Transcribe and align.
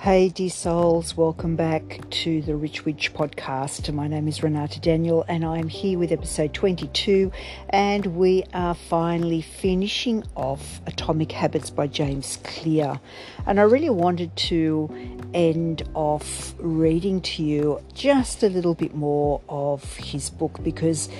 Hey, 0.00 0.30
dear 0.30 0.48
souls, 0.48 1.14
welcome 1.14 1.56
back 1.56 2.08
to 2.08 2.40
the 2.40 2.56
Rich 2.56 2.86
Witch 2.86 3.12
podcast. 3.12 3.92
My 3.92 4.08
name 4.08 4.28
is 4.28 4.42
Renata 4.42 4.80
Daniel, 4.80 5.26
and 5.28 5.44
I'm 5.44 5.68
here 5.68 5.98
with 5.98 6.10
episode 6.10 6.54
22. 6.54 7.30
And 7.68 8.16
we 8.16 8.44
are 8.54 8.74
finally 8.74 9.42
finishing 9.42 10.24
off 10.34 10.80
Atomic 10.86 11.32
Habits 11.32 11.68
by 11.68 11.86
James 11.86 12.38
Clear. 12.44 12.98
And 13.46 13.60
I 13.60 13.64
really 13.64 13.90
wanted 13.90 14.34
to 14.36 14.88
end 15.34 15.82
off 15.92 16.54
reading 16.56 17.20
to 17.20 17.42
you 17.42 17.82
just 17.92 18.42
a 18.42 18.48
little 18.48 18.74
bit 18.74 18.94
more 18.94 19.42
of 19.50 19.96
his 19.96 20.30
book 20.30 20.64
because 20.64 21.10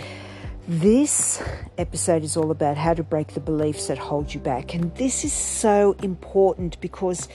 this 0.70 1.42
episode 1.78 2.22
is 2.22 2.36
all 2.36 2.52
about 2.52 2.76
how 2.76 2.94
to 2.94 3.02
break 3.02 3.34
the 3.34 3.40
beliefs 3.40 3.88
that 3.88 3.98
hold 3.98 4.32
you 4.32 4.38
back. 4.38 4.72
And 4.72 4.94
this 4.94 5.24
is 5.24 5.32
so 5.32 5.96
important 6.00 6.80
because 6.80 7.28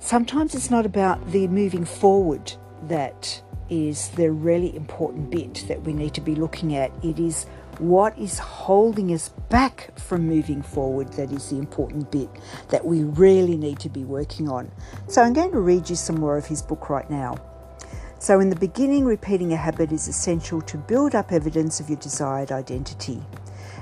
sometimes 0.00 0.54
it's 0.54 0.70
not 0.70 0.84
about 0.84 1.32
the 1.32 1.48
moving 1.48 1.86
forward 1.86 2.52
that 2.82 3.42
is 3.70 4.10
the 4.10 4.30
really 4.30 4.76
important 4.76 5.30
bit 5.30 5.64
that 5.66 5.80
we 5.84 5.94
need 5.94 6.12
to 6.12 6.20
be 6.20 6.34
looking 6.34 6.76
at. 6.76 6.92
It 7.02 7.18
is 7.18 7.46
what 7.78 8.18
is 8.18 8.38
holding 8.38 9.14
us 9.14 9.30
back 9.48 9.98
from 9.98 10.28
moving 10.28 10.60
forward 10.60 11.10
that 11.14 11.32
is 11.32 11.48
the 11.48 11.56
important 11.56 12.12
bit 12.12 12.28
that 12.68 12.84
we 12.84 13.02
really 13.02 13.56
need 13.56 13.78
to 13.78 13.88
be 13.88 14.04
working 14.04 14.50
on. 14.50 14.70
So 15.08 15.22
I'm 15.22 15.32
going 15.32 15.52
to 15.52 15.60
read 15.60 15.88
you 15.88 15.96
some 15.96 16.20
more 16.20 16.36
of 16.36 16.44
his 16.44 16.60
book 16.60 16.90
right 16.90 17.08
now. 17.08 17.36
So, 18.24 18.40
in 18.40 18.48
the 18.48 18.56
beginning, 18.56 19.04
repeating 19.04 19.52
a 19.52 19.56
habit 19.58 19.92
is 19.92 20.08
essential 20.08 20.62
to 20.62 20.78
build 20.78 21.14
up 21.14 21.30
evidence 21.30 21.78
of 21.78 21.90
your 21.90 21.98
desired 21.98 22.50
identity. 22.50 23.20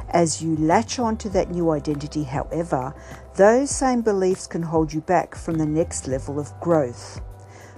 As 0.09 0.43
you 0.43 0.57
latch 0.57 0.99
on 0.99 1.17
to 1.19 1.29
that 1.29 1.53
new 1.53 1.71
identity, 1.71 2.25
however, 2.25 2.93
those 3.37 3.71
same 3.71 4.01
beliefs 4.01 4.49
can 4.49 4.65
hold 4.65 4.93
you 4.93 5.01
back 5.01 5.37
from 5.37 5.59
the 5.59 5.65
next 5.65 6.09
level 6.09 6.41
of 6.41 6.59
growth. 6.59 7.21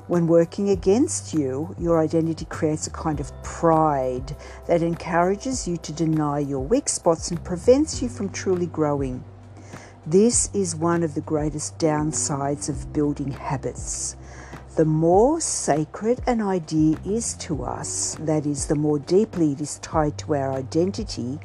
When 0.06 0.26
working 0.26 0.70
against 0.70 1.34
you, 1.34 1.76
your 1.78 2.00
identity 2.00 2.46
creates 2.46 2.86
a 2.86 2.92
kind 2.92 3.20
of 3.20 3.42
pride 3.42 4.34
that 4.66 4.82
encourages 4.82 5.68
you 5.68 5.76
to 5.76 5.92
deny 5.92 6.38
your 6.38 6.64
weak 6.64 6.88
spots 6.88 7.30
and 7.30 7.44
prevents 7.44 8.00
you 8.00 8.08
from 8.08 8.30
truly 8.30 8.68
growing. 8.68 9.22
This 10.06 10.48
is 10.54 10.74
one 10.74 11.02
of 11.02 11.14
the 11.14 11.20
greatest 11.20 11.78
downsides 11.78 12.70
of 12.70 12.90
building 12.94 13.32
habits. 13.32 14.16
The 14.76 14.84
more 14.84 15.40
sacred 15.40 16.20
an 16.26 16.42
idea 16.42 16.96
is 17.06 17.34
to 17.34 17.62
us, 17.62 18.16
that 18.18 18.44
is, 18.44 18.66
the 18.66 18.74
more 18.74 18.98
deeply 18.98 19.52
it 19.52 19.60
is 19.60 19.78
tied 19.78 20.18
to 20.18 20.34
our 20.34 20.52
identity, 20.52 21.38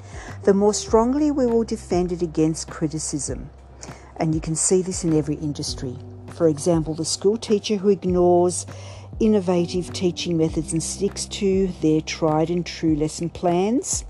the 0.45 0.53
more 0.55 0.73
strongly 0.73 1.29
we 1.29 1.45
will 1.45 1.63
defend 1.63 2.11
it 2.11 2.23
against 2.23 2.71
criticism. 2.71 3.51
And 4.17 4.33
you 4.33 4.41
can 4.41 4.55
see 4.55 4.81
this 4.81 5.03
in 5.03 5.15
every 5.15 5.35
industry. 5.35 5.95
For 6.33 6.47
example, 6.47 6.95
the 6.95 7.05
school 7.05 7.37
teacher 7.37 7.75
who 7.75 7.89
ignores 7.89 8.65
innovative 9.19 9.93
teaching 9.93 10.35
methods 10.35 10.73
and 10.73 10.81
sticks 10.81 11.25
to 11.25 11.67
their 11.81 12.01
tried 12.01 12.49
and 12.49 12.65
true 12.65 12.95
lesson 12.95 13.29
plans. 13.29 14.05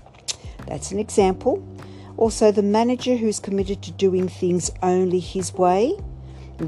That's 0.66 0.92
an 0.92 0.98
example. 0.98 1.62
Also, 2.16 2.52
the 2.52 2.62
manager 2.62 3.16
who's 3.16 3.38
committed 3.38 3.82
to 3.82 3.92
doing 3.92 4.28
things 4.28 4.70
only 4.82 5.18
his 5.18 5.52
way 5.52 5.98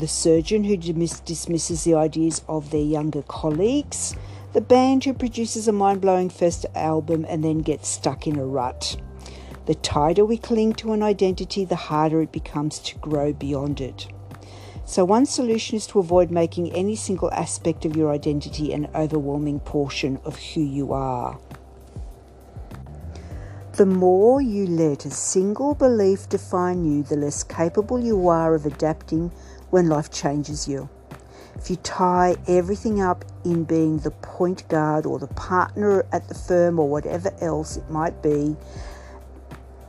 the 0.00 0.08
surgeon 0.08 0.64
who 0.64 0.76
dismisses 0.76 1.84
the 1.84 1.94
ideas 1.94 2.42
of 2.48 2.70
their 2.70 2.80
younger 2.80 3.22
colleagues, 3.22 4.14
the 4.52 4.60
band 4.60 5.04
who 5.04 5.12
produces 5.12 5.68
a 5.68 5.72
mind 5.72 6.00
blowing 6.00 6.30
first 6.30 6.66
album 6.74 7.26
and 7.28 7.44
then 7.44 7.58
gets 7.58 7.88
stuck 7.88 8.26
in 8.26 8.38
a 8.38 8.44
rut. 8.44 8.96
The 9.66 9.74
tighter 9.76 10.24
we 10.24 10.38
cling 10.38 10.72
to 10.74 10.92
an 10.92 11.02
identity, 11.02 11.64
the 11.64 11.76
harder 11.76 12.22
it 12.22 12.32
becomes 12.32 12.78
to 12.80 12.98
grow 12.98 13.32
beyond 13.32 13.80
it. 13.80 14.08
So, 14.84 15.04
one 15.04 15.26
solution 15.26 15.76
is 15.76 15.86
to 15.88 16.00
avoid 16.00 16.30
making 16.30 16.72
any 16.72 16.96
single 16.96 17.30
aspect 17.30 17.84
of 17.84 17.94
your 17.94 18.10
identity 18.10 18.72
an 18.72 18.88
overwhelming 18.94 19.60
portion 19.60 20.18
of 20.24 20.36
who 20.36 20.60
you 20.60 20.92
are. 20.92 21.38
The 23.74 23.86
more 23.86 24.42
you 24.42 24.66
let 24.66 25.06
a 25.06 25.10
single 25.10 25.74
belief 25.74 26.28
define 26.28 26.84
you, 26.84 27.04
the 27.04 27.16
less 27.16 27.42
capable 27.42 27.98
you 27.98 28.28
are 28.28 28.54
of 28.54 28.66
adapting 28.66 29.32
when 29.72 29.88
life 29.88 30.10
changes 30.10 30.68
you. 30.68 30.86
If 31.56 31.70
you 31.70 31.76
tie 31.76 32.36
everything 32.46 33.00
up 33.00 33.24
in 33.42 33.64
being 33.64 33.98
the 33.98 34.10
point 34.10 34.68
guard 34.68 35.06
or 35.06 35.18
the 35.18 35.28
partner 35.28 36.04
at 36.12 36.28
the 36.28 36.34
firm 36.34 36.78
or 36.78 36.90
whatever 36.90 37.32
else 37.40 37.78
it 37.78 37.88
might 37.90 38.22
be, 38.22 38.54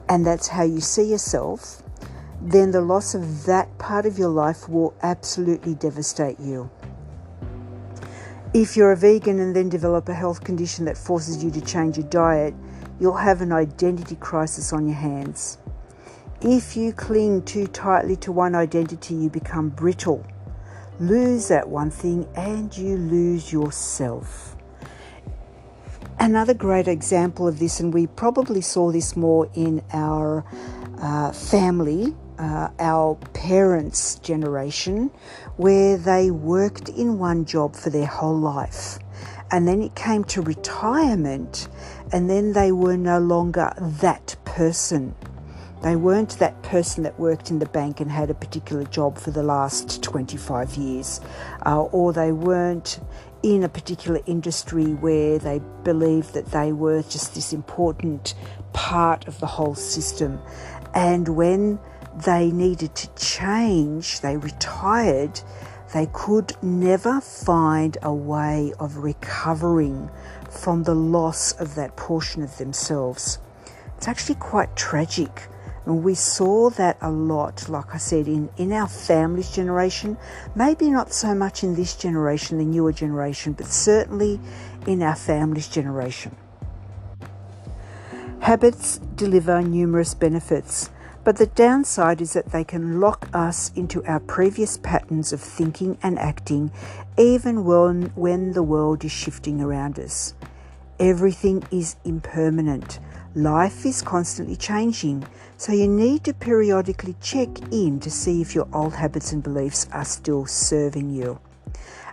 and 0.08 0.26
that's 0.26 0.48
how 0.48 0.64
you 0.64 0.80
see 0.80 1.04
yourself, 1.04 1.84
then 2.42 2.72
the 2.72 2.80
loss 2.80 3.14
of 3.14 3.46
that 3.46 3.78
part 3.78 4.06
of 4.06 4.18
your 4.18 4.30
life 4.30 4.70
will 4.70 4.94
absolutely 5.04 5.76
devastate 5.76 6.40
you. 6.40 6.70
If 8.54 8.78
you're 8.78 8.94
a 8.94 8.98
vegan 8.98 9.40
and 9.40 9.54
then 9.54 9.68
develop 9.68 10.08
a 10.08 10.14
health 10.14 10.46
condition 10.46 10.86
that 10.86 10.98
forces 10.98 11.44
you 11.44 11.52
to 11.52 11.62
change 11.62 11.98
your 11.98 12.08
diet, 12.08 12.54
you'll 13.02 13.18
have 13.18 13.42
an 13.42 13.52
identity 13.52 14.16
crisis 14.16 14.72
on 14.72 14.88
your 14.88 14.96
hands. 14.96 15.58
If 16.46 16.76
you 16.76 16.92
cling 16.92 17.44
too 17.44 17.68
tightly 17.68 18.18
to 18.18 18.34
one 18.34 18.54
identity, 18.54 19.16
you 19.16 19.30
become 19.30 19.70
brittle. 19.70 20.26
Lose 21.00 21.48
that 21.48 21.70
one 21.70 21.90
thing 21.90 22.28
and 22.36 22.76
you 22.78 22.98
lose 22.98 23.54
yourself. 23.54 24.58
Another 26.20 26.54
great 26.54 26.90
example 26.90 27.48
of 27.48 27.60
this, 27.60 27.80
and 27.80 27.94
we 27.94 28.08
probably 28.08 28.60
saw 28.60 28.92
this 28.92 29.16
more 29.16 29.50
in 29.56 29.82
our 29.94 30.44
uh, 31.00 31.32
family, 31.32 32.14
uh, 32.38 32.68
our 32.78 33.16
parents' 33.34 34.16
generation, 34.16 35.12
where 35.56 35.98
they 35.98 36.30
worked 36.30 36.90
in 36.90 37.20
one 37.20 37.46
job 37.46 37.74
for 37.74 37.90
their 37.90 38.06
whole 38.06 38.38
life. 38.38 39.00
And 39.50 39.66
then 39.66 39.82
it 39.82 39.96
came 39.96 40.26
to 40.26 40.42
retirement, 40.42 41.70
and 42.12 42.30
then 42.30 42.52
they 42.52 42.74
were 42.74 42.98
no 42.98 43.20
longer 43.20 43.74
that 43.80 44.36
person. 44.44 45.16
They 45.84 45.98
weren't 45.98 46.40
that 46.40 46.62
person 46.62 47.04
that 47.04 47.20
worked 47.20 47.52
in 47.52 47.60
the 47.60 47.66
bank 47.66 48.00
and 48.00 48.10
had 48.10 48.30
a 48.30 48.34
particular 48.34 48.86
job 48.86 49.18
for 49.18 49.32
the 49.32 49.44
last 49.44 50.02
25 50.02 50.76
years, 50.76 51.20
uh, 51.66 51.82
or 51.82 52.14
they 52.14 52.32
weren't 52.32 53.02
in 53.44 53.64
a 53.64 53.70
particular 53.70 54.22
industry 54.26 54.94
where 54.94 55.38
they 55.38 55.60
believed 55.84 56.36
that 56.36 56.52
they 56.52 56.72
were 56.72 57.02
just 57.04 57.36
this 57.36 57.52
important 57.52 58.34
part 58.72 59.28
of 59.28 59.42
the 59.42 59.46
whole 59.46 59.76
system. 59.76 60.40
And 60.94 61.28
when 61.28 61.80
they 62.16 62.50
needed 62.50 62.96
to 62.96 63.14
change, 63.16 64.22
they 64.22 64.38
retired, 64.38 65.42
they 65.94 66.08
could 66.14 66.54
never 66.64 67.20
find 67.20 67.98
a 68.02 68.14
way 68.14 68.72
of 68.80 69.00
recovering 69.00 70.10
from 70.50 70.84
the 70.84 70.96
loss 70.96 71.52
of 71.52 71.76
that 71.76 71.98
portion 71.98 72.42
of 72.42 72.58
themselves. 72.58 73.40
It's 73.98 74.08
actually 74.08 74.36
quite 74.36 74.78
tragic 74.78 75.50
and 75.86 76.04
we 76.04 76.16
saw 76.16 76.70
that 76.72 76.98
a 77.02 77.12
lot, 77.12 77.68
like 77.68 77.94
I 77.94 77.98
said, 77.98 78.28
in, 78.28 78.50
in 78.58 78.72
our 78.72 78.88
family's 78.88 79.52
generation, 79.52 80.18
maybe 80.56 80.90
not 80.90 81.12
so 81.12 81.36
much 81.36 81.64
in 81.64 81.76
this 81.76 81.96
generation, 81.96 82.58
the 82.58 82.66
newer 82.66 82.94
generation, 82.94 83.54
but 83.54 83.68
certainly 83.68 84.40
in 84.88 85.04
our 85.04 85.16
family's 85.16 85.68
generation. 85.68 86.36
Habits 88.40 88.98
deliver 89.16 89.62
numerous 89.62 90.14
benefits, 90.14 90.90
but 91.24 91.38
the 91.38 91.48
downside 91.48 92.22
is 92.22 92.34
that 92.34 92.52
they 92.52 92.64
can 92.64 93.00
lock 93.00 93.30
us 93.34 93.72
into 93.76 94.04
our 94.06 94.20
previous 94.20 94.78
patterns 94.78 95.32
of 95.32 95.42
thinking 95.42 95.98
and 96.04 96.20
acting, 96.20 96.72
even 97.18 97.64
when, 97.64 98.04
when 98.16 98.52
the 98.52 98.64
world 98.64 99.06
is 99.06 99.12
shifting 99.12 99.62
around 99.62 100.00
us. 100.00 100.34
Everything 101.00 101.64
is 101.72 101.96
impermanent. 102.04 103.00
Life 103.36 103.84
is 103.88 104.04
constantly 104.04 104.56
changing, 104.56 105.26
so 105.58 105.72
you 105.74 105.88
need 105.88 106.24
to 106.26 106.36
periodically 106.36 107.16
check 107.20 107.50
in 107.72 108.00
to 108.02 108.12
see 108.12 108.42
if 108.42 108.54
your 108.54 108.68
old 108.72 108.94
habits 108.94 109.32
and 109.32 109.42
beliefs 109.42 109.88
are 109.92 110.06
still 110.06 110.46
serving 110.46 111.10
you. 111.10 111.40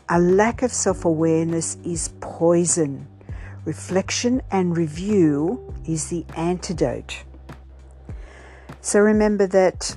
A 0.08 0.19
lack 0.19 0.62
of 0.62 0.72
self 0.72 1.05
awareness 1.05 1.76
is 1.84 2.08
poison. 2.20 3.06
Reflection 3.67 4.40
and 4.50 4.75
review 4.75 5.75
is 5.87 6.08
the 6.08 6.25
antidote. 6.38 7.25
So 8.81 9.00
remember 9.00 9.46
that 9.49 9.94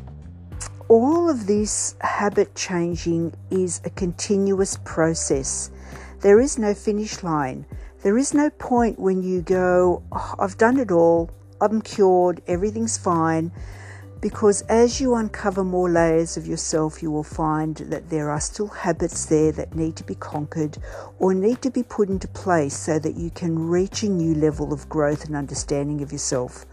all 0.89 1.29
of 1.29 1.47
this 1.47 1.95
habit 2.01 2.53
changing 2.53 3.33
is 3.49 3.79
a 3.85 3.89
continuous 3.89 4.77
process. 4.83 5.71
There 6.19 6.41
is 6.41 6.59
no 6.59 6.73
finish 6.73 7.23
line. 7.23 7.65
There 8.03 8.17
is 8.17 8.33
no 8.33 8.49
point 8.49 8.99
when 8.99 9.23
you 9.23 9.41
go, 9.41 10.03
oh, 10.11 10.35
I've 10.37 10.57
done 10.57 10.77
it 10.77 10.91
all, 10.91 11.31
I'm 11.61 11.81
cured, 11.81 12.41
everything's 12.47 12.97
fine. 12.97 13.49
Because 14.19 14.61
as 14.63 14.99
you 14.99 15.15
uncover 15.15 15.63
more 15.63 15.89
layers 15.89 16.35
of 16.35 16.45
yourself, 16.45 17.01
you 17.01 17.11
will 17.11 17.23
find 17.23 17.77
that 17.77 18.09
there 18.09 18.29
are 18.29 18.41
still 18.41 18.67
habits 18.67 19.25
there 19.27 19.53
that 19.53 19.73
need 19.73 19.95
to 19.95 20.03
be 20.03 20.15
conquered 20.15 20.77
or 21.17 21.33
need 21.33 21.61
to 21.61 21.71
be 21.71 21.81
put 21.81 22.09
into 22.09 22.27
place 22.27 22.75
so 22.75 22.99
that 22.99 23.15
you 23.15 23.29
can 23.29 23.69
reach 23.69 24.03
a 24.03 24.09
new 24.09 24.35
level 24.35 24.73
of 24.73 24.89
growth 24.89 25.23
and 25.23 25.33
understanding 25.33 26.01
of 26.01 26.11
yourself. 26.11 26.65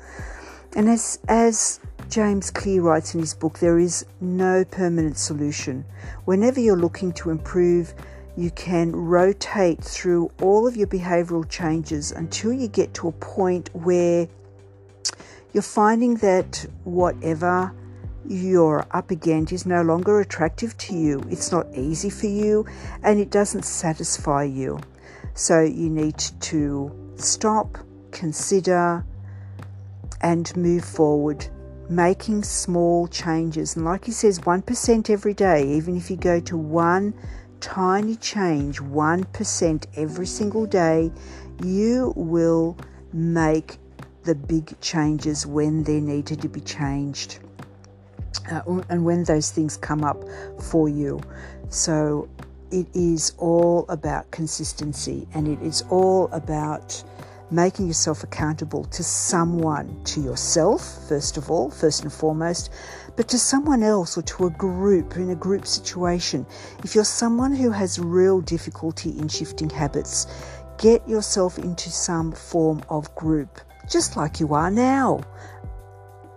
And 0.74 0.88
as, 0.88 1.20
as 1.28 1.78
James 2.08 2.50
Clear 2.50 2.82
writes 2.82 3.14
in 3.14 3.20
his 3.20 3.34
book, 3.34 3.60
there 3.60 3.78
is 3.78 4.04
no 4.20 4.64
permanent 4.64 5.16
solution. 5.16 5.84
Whenever 6.24 6.58
you're 6.58 6.76
looking 6.76 7.12
to 7.12 7.30
improve 7.30 7.94
You 8.40 8.50
can 8.52 8.96
rotate 8.96 9.84
through 9.84 10.30
all 10.40 10.66
of 10.66 10.74
your 10.74 10.86
behavioral 10.86 11.46
changes 11.46 12.10
until 12.10 12.54
you 12.54 12.68
get 12.68 12.94
to 12.94 13.08
a 13.08 13.12
point 13.12 13.68
where 13.74 14.28
you're 15.52 15.62
finding 15.62 16.14
that 16.14 16.64
whatever 16.84 17.70
you're 18.26 18.86
up 18.92 19.10
against 19.10 19.52
is 19.52 19.66
no 19.66 19.82
longer 19.82 20.20
attractive 20.20 20.74
to 20.78 20.96
you. 20.96 21.22
It's 21.28 21.52
not 21.52 21.66
easy 21.74 22.08
for 22.08 22.28
you 22.28 22.64
and 23.02 23.20
it 23.20 23.28
doesn't 23.28 23.66
satisfy 23.66 24.44
you. 24.44 24.80
So 25.34 25.60
you 25.60 25.90
need 25.90 26.16
to 26.40 27.12
stop, 27.16 27.76
consider, 28.10 29.04
and 30.22 30.56
move 30.56 30.86
forward, 30.86 31.46
making 31.90 32.44
small 32.44 33.06
changes. 33.06 33.76
And 33.76 33.84
like 33.84 34.06
he 34.06 34.12
says, 34.12 34.38
1% 34.38 35.10
every 35.10 35.34
day, 35.34 35.68
even 35.76 35.94
if 35.94 36.10
you 36.10 36.16
go 36.16 36.40
to 36.40 36.56
one 36.56 37.12
tiny 37.60 38.16
change, 38.16 38.80
1% 38.80 39.86
every 39.96 40.26
single 40.26 40.66
day, 40.66 41.12
you 41.62 42.12
will 42.16 42.76
make 43.12 43.78
the 44.24 44.34
big 44.34 44.78
changes 44.80 45.46
when 45.46 45.82
they're 45.84 46.00
needed 46.00 46.42
to 46.42 46.48
be 46.48 46.60
changed. 46.60 47.38
Uh, 48.50 48.82
and 48.88 49.04
when 49.04 49.24
those 49.24 49.50
things 49.50 49.76
come 49.76 50.04
up 50.04 50.22
for 50.60 50.88
you. 50.88 51.20
So 51.68 52.28
it 52.70 52.86
is 52.94 53.32
all 53.38 53.84
about 53.88 54.30
consistency 54.30 55.26
and 55.34 55.48
it 55.48 55.60
is 55.62 55.82
all 55.90 56.28
about 56.32 57.02
making 57.50 57.86
yourself 57.86 58.22
accountable 58.22 58.84
to 58.84 59.02
someone, 59.02 60.02
to 60.04 60.20
yourself, 60.20 61.08
first 61.08 61.36
of 61.36 61.50
all, 61.50 61.70
first 61.70 62.02
and 62.02 62.12
foremost, 62.12 62.70
but 63.16 63.28
to 63.28 63.38
someone 63.38 63.82
else 63.82 64.16
or 64.16 64.22
to 64.22 64.46
a 64.46 64.50
group 64.50 65.16
in 65.16 65.30
a 65.30 65.34
group 65.34 65.66
situation. 65.66 66.46
If 66.84 66.94
you're 66.94 67.04
someone 67.04 67.54
who 67.54 67.70
has 67.70 67.98
real 67.98 68.40
difficulty 68.40 69.10
in 69.18 69.28
shifting 69.28 69.70
habits, 69.70 70.26
get 70.78 71.06
yourself 71.08 71.58
into 71.58 71.90
some 71.90 72.32
form 72.32 72.82
of 72.88 73.14
group, 73.14 73.60
just 73.90 74.16
like 74.16 74.40
you 74.40 74.54
are 74.54 74.70
now. 74.70 75.20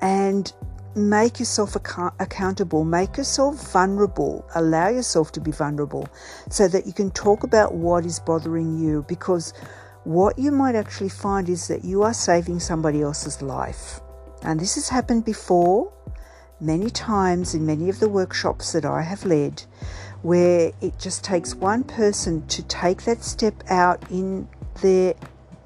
And 0.02 0.52
make 0.96 1.40
yourself 1.40 1.76
ac- 1.76 2.16
accountable, 2.20 2.84
make 2.84 3.18
yourself 3.18 3.72
vulnerable, 3.72 4.46
allow 4.56 4.90
yourself 4.90 5.32
to 5.32 5.42
be 5.42 5.52
vulnerable 5.52 6.08
so 6.50 6.68
that 6.68 6.86
you 6.86 6.94
can 6.94 7.10
talk 7.12 7.44
about 7.44 7.74
what 7.74 8.06
is 8.06 8.20
bothering 8.20 8.78
you 8.78 9.04
because 9.08 9.54
what 10.04 10.38
you 10.38 10.52
might 10.52 10.76
actually 10.76 11.10
find 11.10 11.50
is 11.50 11.68
that 11.68 11.84
you 11.84 12.04
are 12.04 12.14
saving 12.14 12.60
somebody 12.60 13.02
else's 13.02 13.42
life. 13.42 14.02
And 14.44 14.60
this 14.60 14.76
has 14.76 14.90
happened 14.90 15.24
before 15.24 15.92
many 16.64 16.90
times 16.90 17.54
in 17.54 17.66
many 17.66 17.90
of 17.90 18.00
the 18.00 18.10
workshops 18.10 18.72
that 18.72 18.86
I 18.86 19.02
have 19.02 19.26
led 19.26 19.64
where 20.22 20.72
it 20.82 20.98
just 20.98 21.24
takes 21.24 21.54
one 21.54 21.84
person 21.84 22.48
to 22.48 22.64
take 22.64 23.04
that 23.04 23.24
step 23.24 23.62
out 23.70 24.10
in 24.10 24.48
their 24.82 25.14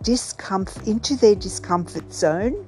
discomfort 0.02 0.88
into 0.88 1.16
their 1.16 1.36
discomfort 1.36 2.12
zone 2.12 2.66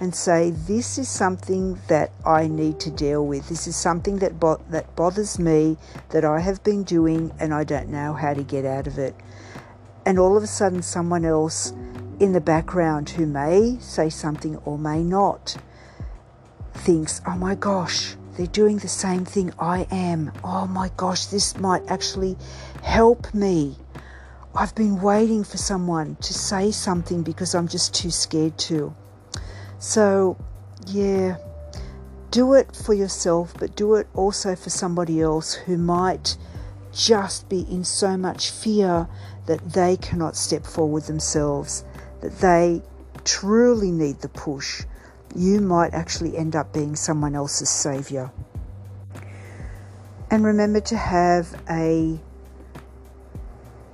and 0.00 0.14
say, 0.14 0.50
This 0.50 0.98
is 0.98 1.08
something 1.08 1.78
that 1.88 2.10
I 2.24 2.48
need 2.48 2.80
to 2.80 2.90
deal 2.90 3.26
with. 3.26 3.48
This 3.48 3.66
is 3.66 3.76
something 3.76 4.18
that, 4.18 4.38
bo- 4.40 4.62
that 4.70 4.94
bothers 4.96 5.38
me, 5.38 5.76
that 6.10 6.24
I 6.24 6.40
have 6.40 6.62
been 6.64 6.84
doing, 6.84 7.32
and 7.38 7.52
I 7.52 7.64
don't 7.64 7.88
know 7.88 8.12
how 8.12 8.34
to 8.34 8.42
get 8.42 8.64
out 8.64 8.86
of 8.86 8.98
it. 8.98 9.14
And 10.04 10.18
all 10.18 10.36
of 10.36 10.42
a 10.42 10.46
sudden, 10.48 10.82
someone 10.82 11.24
else 11.24 11.72
in 12.20 12.32
the 12.32 12.40
background 12.40 13.10
who 13.10 13.26
may 13.26 13.76
say 13.80 14.08
something 14.08 14.56
or 14.58 14.78
may 14.78 15.02
not 15.02 15.56
thinks, 16.76 17.20
Oh 17.26 17.36
my 17.36 17.54
gosh, 17.54 18.14
they're 18.36 18.46
doing 18.46 18.78
the 18.78 18.88
same 18.88 19.24
thing 19.24 19.52
I 19.58 19.86
am. 19.90 20.32
Oh 20.44 20.66
my 20.66 20.90
gosh, 20.96 21.26
this 21.26 21.56
might 21.58 21.82
actually 21.88 22.36
help 22.82 23.32
me. 23.32 23.76
I've 24.54 24.74
been 24.74 25.00
waiting 25.00 25.44
for 25.44 25.58
someone 25.58 26.16
to 26.16 26.32
say 26.32 26.70
something 26.70 27.22
because 27.22 27.54
I'm 27.54 27.68
just 27.68 27.94
too 27.94 28.10
scared 28.10 28.56
to. 28.58 28.94
So, 29.78 30.38
yeah, 30.86 31.36
do 32.30 32.54
it 32.54 32.74
for 32.74 32.94
yourself, 32.94 33.54
but 33.58 33.76
do 33.76 33.94
it 33.94 34.06
also 34.14 34.56
for 34.56 34.70
somebody 34.70 35.20
else 35.20 35.54
who 35.54 35.76
might 35.76 36.36
just 36.92 37.48
be 37.48 37.66
in 37.70 37.84
so 37.84 38.16
much 38.16 38.50
fear 38.50 39.08
that 39.46 39.72
they 39.72 39.96
cannot 39.98 40.36
step 40.36 40.64
forward 40.64 41.04
themselves, 41.04 41.84
that 42.20 42.38
they 42.40 42.82
truly 43.24 43.90
need 43.90 44.20
the 44.20 44.28
push. 44.28 44.82
You 45.36 45.60
might 45.60 45.92
actually 45.92 46.34
end 46.34 46.56
up 46.56 46.72
being 46.72 46.96
someone 46.96 47.34
else's 47.34 47.68
savior. 47.68 48.32
And 50.30 50.42
remember 50.42 50.80
to 50.80 50.96
have 50.96 51.54
a 51.68 52.18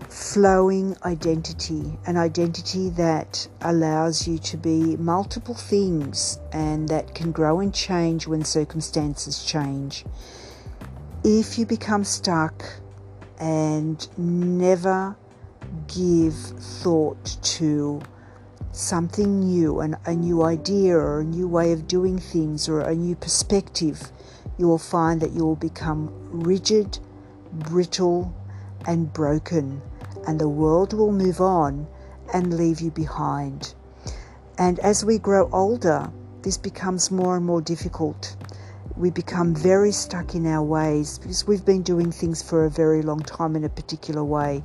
flowing 0.08 0.96
identity, 1.04 1.98
an 2.06 2.16
identity 2.16 2.90
that 2.90 3.48
allows 3.60 4.28
you 4.28 4.38
to 4.38 4.56
be 4.56 4.96
multiple 4.98 5.56
things 5.56 6.38
and 6.52 6.88
that 6.90 7.12
can 7.16 7.32
grow 7.32 7.58
and 7.58 7.74
change 7.74 8.28
when 8.28 8.44
circumstances 8.44 9.44
change. 9.44 10.04
If 11.24 11.58
you 11.58 11.66
become 11.66 12.04
stuck 12.04 12.64
and 13.40 14.06
never 14.16 15.16
give 15.88 16.34
thought 16.34 17.36
to 17.42 18.00
something 18.72 19.40
new, 19.40 19.80
an, 19.80 19.96
a 20.06 20.14
new 20.14 20.42
idea 20.42 20.96
or 20.96 21.20
a 21.20 21.24
new 21.24 21.46
way 21.46 21.72
of 21.72 21.86
doing 21.86 22.18
things 22.18 22.68
or 22.68 22.80
a 22.80 22.94
new 22.94 23.14
perspective, 23.14 24.10
you 24.58 24.66
will 24.66 24.78
find 24.78 25.20
that 25.20 25.32
you 25.32 25.44
will 25.44 25.56
become 25.56 26.10
rigid, 26.30 26.98
brittle, 27.52 28.34
and 28.86 29.12
broken 29.12 29.80
and 30.26 30.38
the 30.38 30.48
world 30.48 30.92
will 30.92 31.12
move 31.12 31.40
on 31.40 31.86
and 32.32 32.56
leave 32.56 32.80
you 32.80 32.90
behind. 32.90 33.74
And 34.58 34.78
as 34.80 35.04
we 35.04 35.18
grow 35.18 35.48
older, 35.52 36.10
this 36.42 36.56
becomes 36.56 37.10
more 37.10 37.36
and 37.36 37.44
more 37.44 37.60
difficult. 37.60 38.36
We 38.96 39.10
become 39.10 39.54
very 39.54 39.90
stuck 39.90 40.34
in 40.34 40.46
our 40.46 40.62
ways 40.62 41.18
because 41.18 41.46
we've 41.46 41.64
been 41.64 41.82
doing 41.82 42.12
things 42.12 42.42
for 42.42 42.64
a 42.64 42.70
very 42.70 43.02
long 43.02 43.20
time 43.20 43.56
in 43.56 43.64
a 43.64 43.68
particular 43.68 44.22
way. 44.22 44.62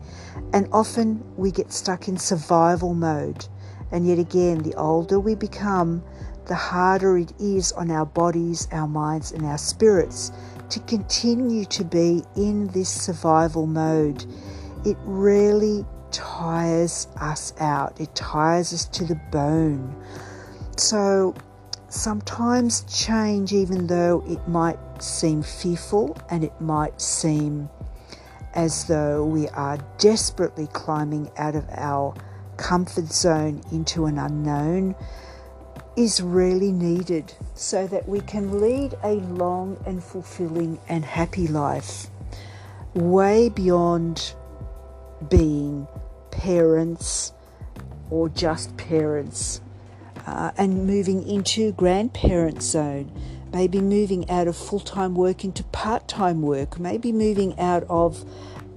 And 0.53 0.68
often 0.71 1.24
we 1.38 1.51
get 1.51 1.71
stuck 1.71 2.07
in 2.07 2.18
survival 2.18 2.94
mode. 2.94 3.48
And 3.92 4.07
yet 4.07 4.19
again, 4.19 4.60
the 4.60 4.75
older 4.75 5.19
we 5.19 5.36
become, 5.36 6.04
the 6.45 6.56
harder 6.56 7.18
it 7.18 7.34
is 7.39 7.72
on 7.74 7.92
our 7.92 8.06
bodies, 8.06 8.67
our 8.72 8.88
minds, 8.88 9.32
and 9.32 9.46
our 9.46 9.58
spirits 9.58 10.32
to 10.70 10.79
continue 10.82 11.65
to 11.65 11.84
be 11.84 12.24
in 12.36 12.67
this 12.67 12.89
survival 12.89 13.67
mode 13.67 14.25
it 14.88 14.98
really 15.03 15.86
tires 16.12 17.08
us 17.20 17.53
out, 17.60 18.00
it 18.00 18.13
tires 18.15 18.74
us 18.74 18.86
to 18.86 19.06
the 19.06 19.20
bone. 19.32 19.96
So 20.77 21.36
sometimes 21.89 22.84
change, 22.84 23.51
even 23.51 23.88
though 23.88 24.24
it 24.27 24.48
might 24.48 24.79
seem 25.01 25.44
fearful 25.44 26.17
and 26.29 26.44
it 26.44 26.60
might 26.62 27.01
seem 27.01 27.70
as 28.53 28.86
though 28.86 29.25
we 29.25 29.50
are 29.50 29.77
desperately 29.98 30.67
climbing 30.67 31.29
out 31.38 31.56
of 31.56 31.65
our 31.72 32.13
comfort 32.58 33.12
zone 33.12 33.64
into 33.72 34.06
an 34.06 34.18
unknown, 34.18 34.96
is 35.96 36.22
really 36.22 36.72
needed 36.72 37.34
so 37.56 37.88
that 37.88 38.08
we 38.08 38.22
can 38.22 38.62
lead 38.62 38.94
a 39.04 39.14
long 39.14 39.82
and 39.86 40.04
fulfilling 40.04 40.80
and 40.88 41.04
happy 41.04 41.48
life 41.48 42.08
way 42.94 43.50
beyond 43.50 44.34
being 45.30 45.88
parents 46.32 47.34
or 48.10 48.30
just 48.30 48.76
parents 48.78 49.62
uh, 50.26 50.52
and 50.58 50.86
moving 50.86 51.28
into 51.28 51.72
grandparent 51.74 52.62
zone, 52.62 53.12
maybe 53.52 53.80
moving 53.80 54.30
out 54.30 54.48
of 54.48 54.56
full 54.56 54.80
time 54.80 55.16
work 55.16 55.44
into 55.44 55.64
part 55.66 56.08
time 56.08 56.42
work, 56.42 56.80
maybe 56.80 57.12
moving 57.12 57.58
out 57.60 57.84
of 57.90 58.24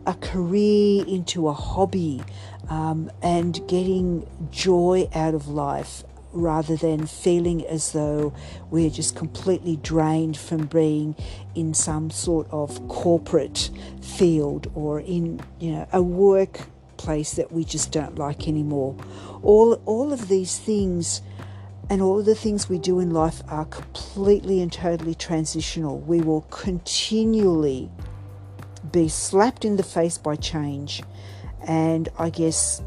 a 0.07 0.15
career 0.15 1.05
into 1.07 1.49
a 1.49 1.53
hobby 1.53 2.23
um, 2.71 3.11
and 3.21 3.61
getting 3.69 4.27
joy 4.51 5.09
out 5.13 5.35
of 5.35 5.49
life 5.49 6.05
rather 6.33 6.77
than 6.77 7.07
feeling 7.07 7.67
as 7.67 7.93
though 7.93 8.33
we're 8.71 8.89
just 8.89 9.17
completely 9.17 9.77
drained 9.77 10.37
from 10.37 10.67
being 10.67 11.17
in 11.57 11.75
some 11.75 12.09
sort 12.09 12.47
of 12.53 12.87
corporate 12.89 13.69
field 14.01 14.71
or 14.75 15.01
in 15.01 15.41
you 15.59 15.73
know 15.73 15.89
a 15.93 16.01
workplace 16.01 17.33
that 17.33 17.51
we 17.51 17.65
just 17.65 17.91
don't 17.91 18.17
like 18.17 18.47
anymore. 18.47 18.97
All 19.43 19.75
all 19.87 20.13
of 20.13 20.29
these 20.29 20.59
things 20.59 21.21
and 21.89 22.01
all 22.01 22.21
of 22.21 22.27
the 22.27 22.37
things 22.37 22.69
we 22.69 22.79
do 22.79 23.01
in 23.01 23.11
life 23.11 23.43
are 23.49 23.65
completely 23.65 24.63
and 24.63 24.73
totally 24.73 25.17
transitional. 25.17 25.99
We 25.99 26.21
will 26.21 26.43
continually 26.43 27.91
be 28.93 29.09
slapped 29.09 29.65
in 29.65 29.77
the 29.77 29.83
face 29.83 30.17
by 30.17 30.37
change 30.37 31.03
and 31.67 32.09
i 32.19 32.31
guess 32.31 32.83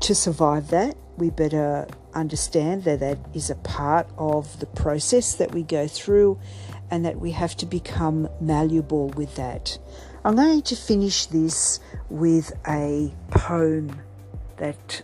to 0.00 0.14
survive 0.14 0.68
that 0.68 0.96
we 1.16 1.30
better 1.30 1.86
understand 2.14 2.84
that 2.84 3.00
that 3.00 3.18
is 3.34 3.50
a 3.50 3.54
part 3.56 4.08
of 4.18 4.58
the 4.58 4.66
process 4.66 5.34
that 5.34 5.52
we 5.52 5.62
go 5.62 5.86
through 5.86 6.38
and 6.90 7.04
that 7.04 7.20
we 7.20 7.30
have 7.32 7.56
to 7.58 7.66
become 7.66 8.28
malleable 8.40 9.08
with 9.10 9.36
that. 9.36 9.78
I'm 10.24 10.36
going 10.36 10.62
to 10.62 10.76
finish 10.76 11.26
this 11.26 11.80
with 12.08 12.52
a 12.66 13.12
poem 13.30 14.00
that 14.56 15.02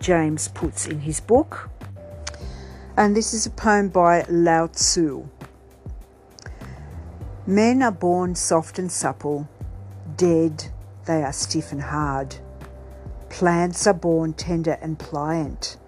James 0.00 0.48
puts 0.48 0.86
in 0.86 1.00
his 1.00 1.20
book. 1.20 1.70
And 2.96 3.16
this 3.16 3.32
is 3.32 3.46
a 3.46 3.50
poem 3.50 3.88
by 3.88 4.24
Lao 4.28 4.66
Tzu. 4.66 5.28
Men 7.46 7.82
are 7.82 7.92
born 7.92 8.34
soft 8.34 8.78
and 8.78 8.90
supple, 8.90 9.48
dead 10.16 10.70
they 11.06 11.22
are 11.22 11.32
stiff 11.32 11.72
and 11.72 11.82
hard. 11.82 12.36
Plants 13.28 13.86
are 13.86 13.94
born 13.94 14.34
tender 14.34 14.78
and 14.82 14.98
pliant, 14.98 15.78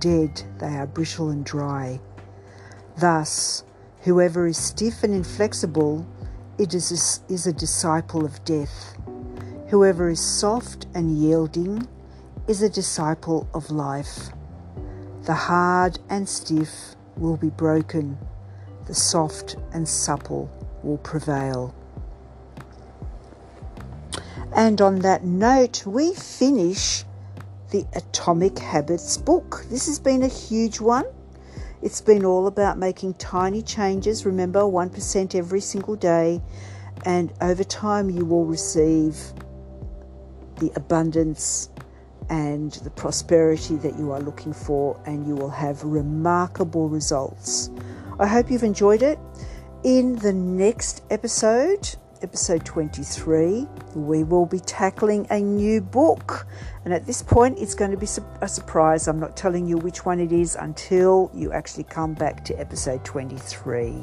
dead 0.00 0.42
they 0.58 0.76
are 0.76 0.86
brittle 0.86 1.30
and 1.30 1.44
dry. 1.44 2.00
Thus, 2.96 3.64
whoever 4.00 4.46
is 4.46 4.58
stiff 4.58 5.02
and 5.04 5.14
inflexible 5.14 6.06
it 6.58 6.74
is 6.74 7.20
is 7.28 7.46
a 7.46 7.52
disciple 7.52 8.24
of 8.24 8.44
death. 8.44 8.96
Whoever 9.68 10.08
is 10.08 10.18
soft 10.18 10.86
and 10.92 11.16
yielding 11.16 11.86
is 12.48 12.62
a 12.62 12.68
disciple 12.68 13.48
of 13.54 13.70
life. 13.70 14.30
The 15.22 15.34
hard 15.34 16.00
and 16.08 16.28
stiff 16.28 16.96
will 17.16 17.36
be 17.36 17.50
broken, 17.50 18.18
the 18.86 18.94
soft 18.94 19.56
and 19.72 19.86
supple 19.86 20.50
will 20.82 20.98
prevail. 20.98 21.74
And 24.58 24.80
on 24.80 24.98
that 25.02 25.22
note, 25.22 25.86
we 25.86 26.14
finish 26.14 27.04
the 27.70 27.86
Atomic 27.94 28.58
Habits 28.58 29.16
book. 29.16 29.64
This 29.70 29.86
has 29.86 30.00
been 30.00 30.24
a 30.24 30.28
huge 30.28 30.80
one. 30.80 31.04
It's 31.80 32.00
been 32.00 32.24
all 32.24 32.48
about 32.48 32.76
making 32.76 33.14
tiny 33.14 33.62
changes. 33.62 34.26
Remember, 34.26 34.62
1% 34.62 35.36
every 35.36 35.60
single 35.60 35.94
day. 35.94 36.42
And 37.04 37.32
over 37.40 37.62
time, 37.62 38.10
you 38.10 38.24
will 38.24 38.46
receive 38.46 39.16
the 40.58 40.72
abundance 40.74 41.70
and 42.28 42.72
the 42.72 42.90
prosperity 42.90 43.76
that 43.76 43.96
you 43.96 44.10
are 44.10 44.20
looking 44.20 44.52
for, 44.52 45.00
and 45.06 45.24
you 45.24 45.36
will 45.36 45.50
have 45.50 45.84
remarkable 45.84 46.88
results. 46.88 47.70
I 48.18 48.26
hope 48.26 48.50
you've 48.50 48.64
enjoyed 48.64 49.04
it. 49.04 49.20
In 49.84 50.16
the 50.16 50.32
next 50.32 51.04
episode, 51.10 51.94
episode 52.22 52.64
23, 52.64 53.66
we 53.94 54.24
will 54.24 54.46
be 54.46 54.60
tackling 54.60 55.26
a 55.30 55.40
new 55.40 55.80
book. 55.80 56.46
And 56.84 56.94
at 56.94 57.06
this 57.06 57.22
point, 57.22 57.58
it's 57.58 57.74
going 57.74 57.90
to 57.90 57.96
be 57.96 58.06
a 58.40 58.48
surprise. 58.48 59.08
I'm 59.08 59.20
not 59.20 59.36
telling 59.36 59.66
you 59.66 59.76
which 59.76 60.04
one 60.06 60.20
it 60.20 60.32
is 60.32 60.56
until 60.56 61.30
you 61.34 61.52
actually 61.52 61.84
come 61.84 62.14
back 62.14 62.44
to 62.46 62.58
episode 62.58 63.04
23. 63.04 63.94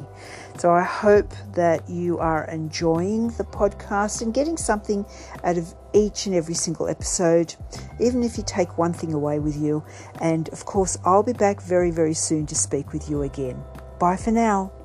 So 0.58 0.70
I 0.70 0.82
hope 0.82 1.32
that 1.54 1.88
you 1.88 2.18
are 2.18 2.44
enjoying 2.46 3.28
the 3.30 3.44
podcast 3.44 4.22
and 4.22 4.32
getting 4.32 4.56
something 4.56 5.04
out 5.42 5.58
of 5.58 5.74
each 5.92 6.26
and 6.26 6.34
every 6.34 6.54
single 6.54 6.88
episode, 6.88 7.54
even 7.98 8.22
if 8.22 8.36
you 8.36 8.44
take 8.46 8.78
one 8.78 8.92
thing 8.92 9.14
away 9.14 9.38
with 9.38 9.56
you. 9.56 9.84
And 10.20 10.48
of 10.50 10.64
course, 10.64 10.98
I'll 11.04 11.22
be 11.22 11.32
back 11.32 11.60
very, 11.60 11.90
very 11.90 12.14
soon 12.14 12.46
to 12.46 12.54
speak 12.54 12.92
with 12.92 13.08
you 13.08 13.22
again. 13.22 13.62
Bye 13.98 14.16
for 14.16 14.30
now. 14.30 14.75